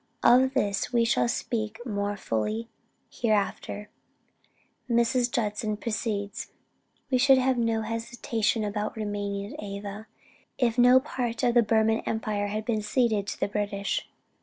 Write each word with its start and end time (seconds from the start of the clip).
Of 0.23 0.55
this 0.55 0.91
we 0.91 1.05
shall 1.05 1.27
speak 1.27 1.79
more 1.85 2.17
fully 2.17 2.67
hereafter. 3.07 3.89
Mrs. 4.89 5.29
Judson 5.31 5.77
proceeds: 5.77 6.49
"We 7.11 7.19
should 7.19 7.37
have 7.37 7.57
had 7.57 7.57
no 7.59 7.83
hesitation 7.83 8.63
about 8.63 8.95
remaining 8.97 9.53
at 9.53 9.61
Ava, 9.63 10.07
if 10.57 10.79
no 10.79 10.99
part 10.99 11.43
of 11.43 11.53
the 11.53 11.61
Burman 11.61 11.99
empire 12.07 12.47
had 12.47 12.65
been 12.65 12.81
ceded 12.81 13.27
to 13.27 13.39
the 13.39 13.47
British. 13.47 14.09